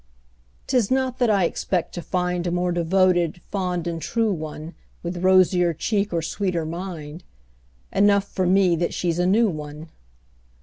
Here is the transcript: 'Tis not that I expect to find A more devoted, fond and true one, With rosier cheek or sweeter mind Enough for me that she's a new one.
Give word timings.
'Tis 0.65 0.89
not 0.89 1.19
that 1.19 1.29
I 1.29 1.43
expect 1.43 1.93
to 1.93 2.01
find 2.01 2.47
A 2.47 2.51
more 2.51 2.71
devoted, 2.71 3.39
fond 3.51 3.85
and 3.85 4.01
true 4.01 4.33
one, 4.33 4.73
With 5.03 5.23
rosier 5.23 5.75
cheek 5.75 6.11
or 6.11 6.23
sweeter 6.23 6.65
mind 6.65 7.23
Enough 7.93 8.25
for 8.27 8.47
me 8.47 8.75
that 8.77 8.95
she's 8.95 9.19
a 9.19 9.27
new 9.27 9.47
one. 9.47 9.89